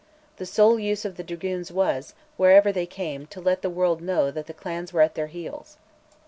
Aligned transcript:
The 0.37 0.47
sole 0.47 0.79
use 0.79 1.05
of 1.05 1.15
the 1.15 1.23
dragoons 1.23 1.71
was, 1.71 2.15
wherever 2.35 2.71
they 2.71 2.87
came, 2.87 3.27
to 3.27 3.39
let 3.39 3.61
the 3.61 3.69
world 3.69 4.01
know 4.01 4.31
that 4.31 4.47
the 4.47 4.51
clans 4.55 4.91
were 4.91 5.01
at 5.01 5.13
their 5.13 5.27
heels. 5.27 5.77